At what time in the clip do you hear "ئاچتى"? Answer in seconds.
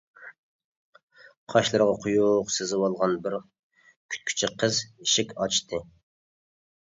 5.45-5.83